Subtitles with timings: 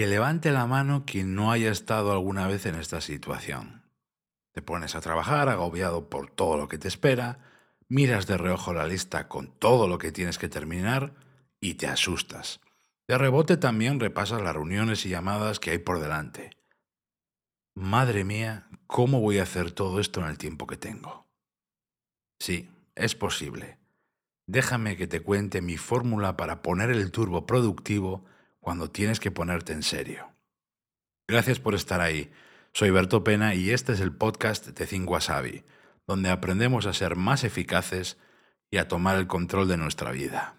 [0.00, 3.82] Que levante la mano quien no haya estado alguna vez en esta situación.
[4.50, 7.40] Te pones a trabajar agobiado por todo lo que te espera,
[7.86, 11.12] miras de reojo la lista con todo lo que tienes que terminar
[11.60, 12.62] y te asustas.
[13.08, 16.56] De rebote también repasas las reuniones y llamadas que hay por delante.
[17.74, 21.26] Madre mía, ¿cómo voy a hacer todo esto en el tiempo que tengo?
[22.38, 23.76] Sí, es posible.
[24.46, 28.24] Déjame que te cuente mi fórmula para poner el turbo productivo
[28.60, 30.28] cuando tienes que ponerte en serio.
[31.26, 32.30] Gracias por estar ahí.
[32.72, 35.64] Soy Berto Pena y este es el podcast de Think Wasabi,
[36.06, 38.16] donde aprendemos a ser más eficaces
[38.70, 40.54] y a tomar el control de nuestra vida.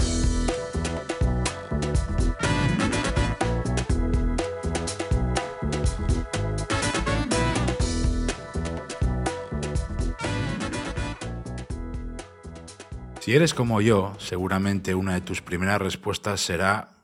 [13.22, 17.01] Si eres como yo, seguramente una de tus primeras respuestas será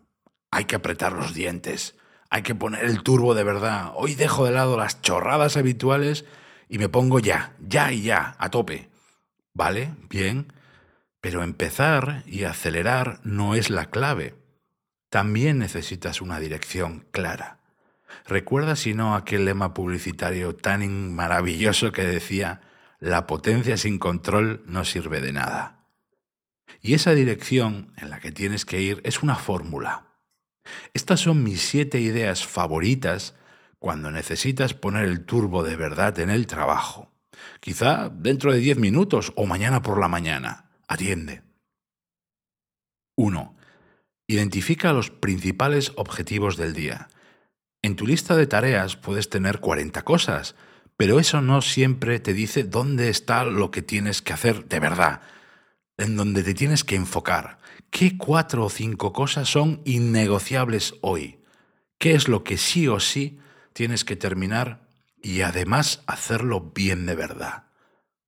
[0.57, 1.95] hay que apretar los dientes,
[2.31, 3.91] hay que poner el turbo de verdad.
[3.93, 6.25] Hoy dejo de lado las chorradas habituales
[6.67, 8.89] y me pongo ya, ya y ya, a tope.
[9.53, 9.93] ¿Vale?
[10.09, 10.51] Bien.
[11.21, 14.33] Pero empezar y acelerar no es la clave.
[15.11, 17.59] También necesitas una dirección clara.
[18.25, 22.61] Recuerda si no aquel lema publicitario tan maravilloso que decía,
[22.99, 25.85] la potencia sin control no sirve de nada.
[26.81, 30.06] Y esa dirección en la que tienes que ir es una fórmula.
[30.93, 33.35] Estas son mis siete ideas favoritas
[33.79, 37.11] cuando necesitas poner el turbo de verdad en el trabajo.
[37.59, 40.71] Quizá dentro de diez minutos o mañana por la mañana.
[40.87, 41.43] Atiende.
[43.15, 43.55] 1.
[44.27, 47.09] Identifica los principales objetivos del día.
[47.81, 50.55] En tu lista de tareas puedes tener 40 cosas,
[50.97, 55.21] pero eso no siempre te dice dónde está lo que tienes que hacer de verdad,
[55.97, 57.57] en donde te tienes que enfocar.
[57.89, 61.43] ¿Qué cuatro o cinco cosas son innegociables hoy?
[61.97, 63.39] ¿Qué es lo que sí o sí
[63.73, 64.87] tienes que terminar
[65.21, 67.67] y además hacerlo bien de verdad?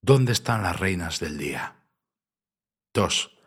[0.02, 1.76] ¿Dónde están las reinas del día?
[2.94, 3.38] 2.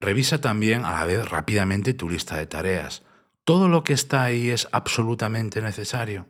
[0.00, 3.02] Revisa también a la vez rápidamente tu lista de tareas.
[3.44, 6.28] ¿Todo lo que está ahí es absolutamente necesario?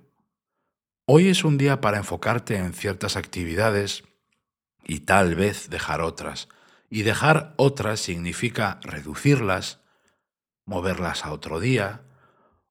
[1.07, 4.05] Hoy es un día para enfocarte en ciertas actividades
[4.84, 6.49] y tal vez dejar otras
[6.91, 9.81] y dejar otras significa reducirlas,
[10.67, 12.03] moverlas a otro día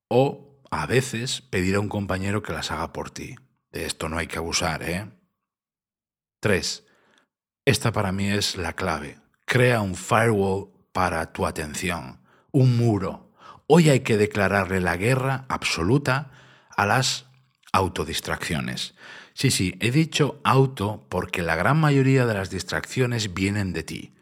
[0.10, 3.36] o a veces pedir a un compañero que las haga por ti.
[3.72, 5.10] De esto no hay que abusar, ¿eh?
[6.42, 6.86] 3.
[7.66, 9.20] Esta para mí es la clave.
[9.46, 13.32] Crea un firewall para tu atención, un muro.
[13.68, 16.32] Hoy hay que declararle la guerra absoluta
[16.76, 17.28] a las
[17.72, 18.96] autodistracciones.
[19.40, 24.14] Sí, sí, he dicho auto porque la gran mayoría de las distracciones vienen de ti.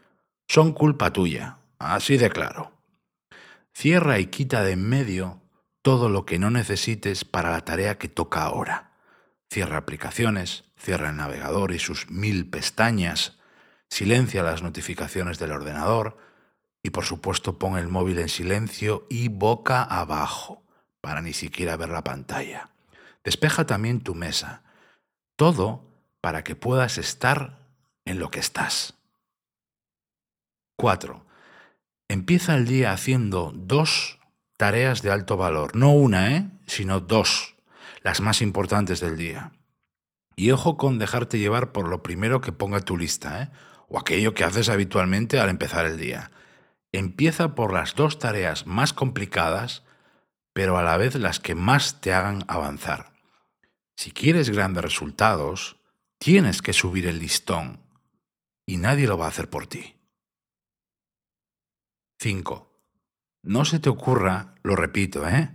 [0.46, 2.70] Son culpa tuya, así de claro.
[3.74, 5.42] Cierra y quita de en medio
[5.82, 8.92] todo lo que no necesites para la tarea que toca ahora.
[9.50, 13.40] Cierra aplicaciones, cierra el navegador y sus mil pestañas,
[13.90, 16.16] silencia las notificaciones del ordenador
[16.80, 20.62] y por supuesto pon el móvil en silencio y boca abajo
[21.00, 22.70] para ni siquiera ver la pantalla.
[23.24, 24.62] Despeja también tu mesa
[25.38, 25.84] todo
[26.20, 27.60] para que puedas estar
[28.04, 28.94] en lo que estás.
[30.76, 31.24] 4.
[32.08, 34.18] Empieza el día haciendo dos
[34.56, 35.76] tareas de alto valor.
[35.76, 36.50] No una, ¿eh?
[36.66, 37.54] sino dos,
[38.02, 39.52] las más importantes del día.
[40.34, 43.50] Y ojo con dejarte llevar por lo primero que ponga tu lista, ¿eh?
[43.88, 46.32] o aquello que haces habitualmente al empezar el día.
[46.90, 49.84] Empieza por las dos tareas más complicadas,
[50.52, 53.17] pero a la vez las que más te hagan avanzar.
[53.98, 55.76] Si quieres grandes resultados,
[56.18, 57.80] tienes que subir el listón
[58.64, 59.96] y nadie lo va a hacer por ti.
[62.20, 62.80] 5.
[63.42, 65.50] No se te ocurra, lo repito, ¿eh?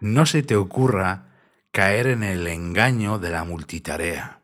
[0.00, 1.36] No se te ocurra
[1.70, 4.40] caer en el engaño de la multitarea.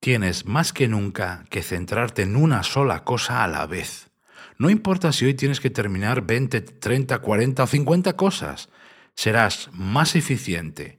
[0.00, 4.10] Tienes más que nunca que centrarte en una sola cosa a la vez.
[4.58, 8.68] No importa si hoy tienes que terminar 20, 30, 40 o 50 cosas.
[9.14, 10.97] Serás más eficiente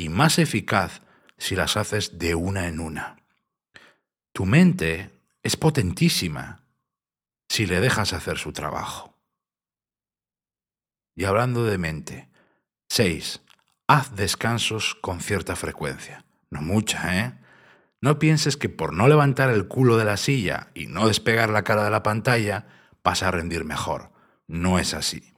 [0.00, 1.02] y más eficaz
[1.36, 3.16] si las haces de una en una.
[4.32, 5.10] Tu mente
[5.42, 6.64] es potentísima
[7.50, 9.14] si le dejas hacer su trabajo.
[11.14, 12.30] Y hablando de mente,
[12.88, 13.42] 6.
[13.88, 16.24] Haz descansos con cierta frecuencia.
[16.48, 17.38] No mucha, ¿eh?
[18.00, 21.62] No pienses que por no levantar el culo de la silla y no despegar la
[21.62, 22.68] cara de la pantalla
[23.04, 24.12] vas a rendir mejor.
[24.46, 25.34] No es así.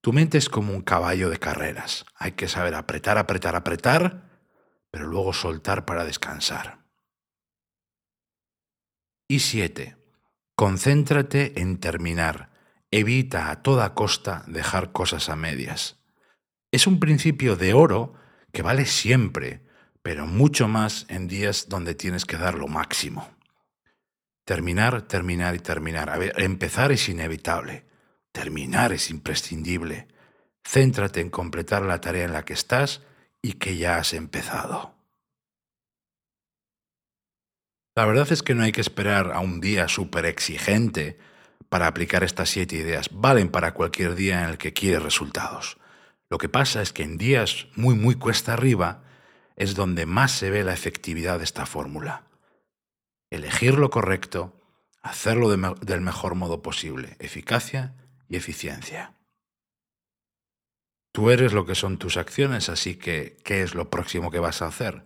[0.00, 2.06] Tu mente es como un caballo de carreras.
[2.16, 4.28] Hay que saber apretar, apretar, apretar,
[4.90, 6.84] pero luego soltar para descansar.
[9.28, 9.96] Y siete,
[10.54, 12.50] concéntrate en terminar.
[12.90, 15.98] Evita a toda costa dejar cosas a medias.
[16.70, 18.14] Es un principio de oro
[18.52, 19.66] que vale siempre,
[20.02, 23.28] pero mucho más en días donde tienes que dar lo máximo.
[24.44, 26.08] Terminar, terminar y terminar.
[26.08, 27.84] A ver, empezar es inevitable.
[28.38, 30.06] Terminar es imprescindible.
[30.64, 33.02] Céntrate en completar la tarea en la que estás
[33.42, 34.94] y que ya has empezado.
[37.96, 41.18] La verdad es que no hay que esperar a un día súper exigente
[41.68, 43.08] para aplicar estas siete ideas.
[43.12, 45.76] Valen para cualquier día en el que quieres resultados.
[46.30, 49.02] Lo que pasa es que en días muy, muy cuesta arriba
[49.56, 52.22] es donde más se ve la efectividad de esta fórmula.
[53.30, 54.54] Elegir lo correcto,
[55.02, 57.96] hacerlo del mejor modo posible, eficacia
[58.28, 59.14] y eficiencia.
[61.12, 64.62] Tú eres lo que son tus acciones, así que, ¿qué es lo próximo que vas
[64.62, 65.04] a hacer?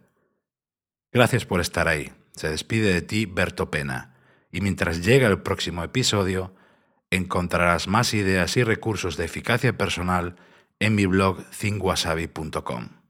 [1.13, 2.13] Gracias por estar ahí.
[2.35, 4.15] Se despide de ti Berto Pena.
[4.51, 6.55] Y mientras llega el próximo episodio,
[7.11, 10.37] encontrarás más ideas y recursos de eficacia personal
[10.81, 13.02] en mi blog thinkwasabi.com.